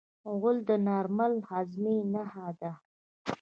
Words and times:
غول 0.39 0.57
د 0.69 0.71
نارمل 0.87 1.33
هاضمې 1.49 1.95
نښه 2.13 2.47
ده. 2.59 2.71